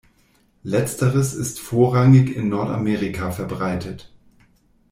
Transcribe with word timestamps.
Letzteres 0.63 1.35
ist 1.35 1.59
vorrangig 1.59 2.35
in 2.35 2.49
Nordamerika 2.49 3.29
verbreitet. 3.29 4.09